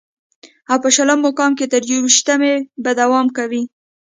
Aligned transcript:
او 0.71 0.77
په 0.83 0.89
شلم 0.95 1.19
مقام 1.27 1.51
چې 1.59 1.65
تر 1.73 1.81
يوویشتمې 1.91 2.53
به 2.83 2.91
دوام 3.01 3.27
کوي 3.37 3.63